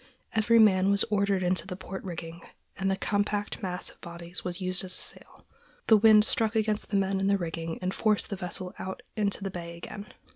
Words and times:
Every 0.33 0.57
man 0.57 0.89
was 0.89 1.03
ordered 1.11 1.43
into 1.43 1.67
the 1.67 1.75
port 1.75 2.03
rigging, 2.03 2.41
and 2.75 2.89
the 2.89 2.95
compact 2.95 3.61
mass 3.61 3.91
of 3.91 4.01
bodies 4.01 4.43
was 4.43 4.59
used 4.59 4.83
as 4.83 4.97
a 4.97 4.99
sail. 4.99 5.45
The 5.85 5.95
wind 5.97 6.25
struck 6.25 6.55
against 6.55 6.89
the 6.89 6.97
men 6.97 7.19
in 7.19 7.27
the 7.27 7.37
rigging 7.37 7.77
and 7.83 7.93
forced 7.93 8.31
the 8.31 8.35
vessel 8.35 8.73
out 8.79 9.03
into 9.15 9.43
the 9.43 9.51
bay 9.51 9.77
again. 9.77 10.07